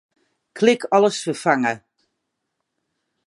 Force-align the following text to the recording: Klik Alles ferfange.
Klik 0.59 0.85
Alles 0.95 1.19
ferfange. 1.25 1.73